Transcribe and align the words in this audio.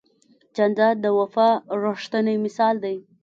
جانداد 0.55 0.95
د 1.01 1.05
وفا 1.19 1.49
ریښتینی 1.83 2.35
مثال 2.45 2.75
دی. 2.83 2.97